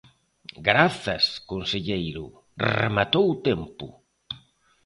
Grazas, 0.67 1.25
conselleiro, 1.51 2.25
rematou 2.79 3.25
o 3.33 3.39
tempo. 3.47 3.87